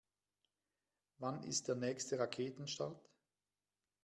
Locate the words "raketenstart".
2.17-3.07